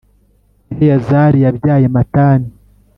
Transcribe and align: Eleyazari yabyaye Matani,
Eleyazari 0.73 1.37
yabyaye 1.45 1.85
Matani, 1.95 2.49